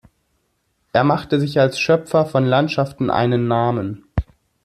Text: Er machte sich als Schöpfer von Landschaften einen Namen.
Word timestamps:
Er 0.93 1.03
machte 1.03 1.39
sich 1.39 1.59
als 1.59 1.79
Schöpfer 1.79 2.25
von 2.25 2.43
Landschaften 2.43 3.11
einen 3.11 3.47
Namen. 3.47 4.05